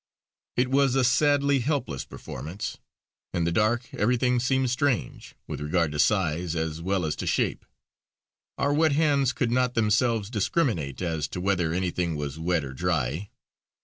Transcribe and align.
It 0.57 0.69
was 0.69 0.95
a 0.95 1.03
sadly 1.03 1.59
helpless 1.59 2.05
performance. 2.05 2.79
In 3.35 3.43
the 3.43 3.51
dark 3.51 3.87
everything 3.93 4.39
seemed 4.39 4.71
strange, 4.71 5.35
with 5.45 5.61
regard 5.61 5.91
to 5.91 5.99
size 5.99 6.55
as 6.55 6.81
well 6.81 7.05
as 7.05 7.15
to 7.17 7.27
shape. 7.27 7.63
Our 8.57 8.73
wet 8.73 8.93
hands 8.93 9.31
could 9.31 9.51
not 9.51 9.69
of 9.69 9.73
themselves 9.75 10.31
discriminate 10.31 11.03
as 11.03 11.27
to 11.27 11.39
whether 11.39 11.71
anything 11.71 12.15
was 12.15 12.39
wet 12.39 12.63
or 12.65 12.73
dry. 12.73 13.29